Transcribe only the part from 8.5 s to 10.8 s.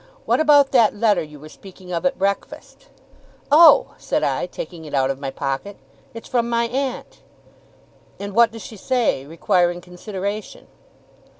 does she say, requiring consideration?